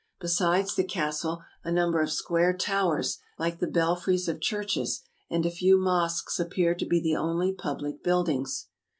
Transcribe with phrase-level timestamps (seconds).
[0.19, 5.51] Besides the castle, a number of square towers, like the belfries of churches, and a
[5.51, 8.65] few mosques appear to be the only public buildings.